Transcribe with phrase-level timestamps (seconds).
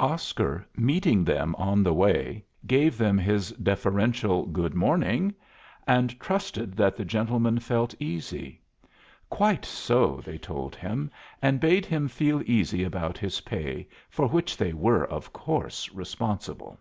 [0.00, 5.34] Oscar, meeting them on the way, gave them his deferential "Good morning,"
[5.86, 8.60] and trusted that the gentlemen felt easy.
[9.30, 14.58] Quite so, they told him, and bade him feel easy about his pay, for which
[14.58, 16.78] they were, of course, responsible.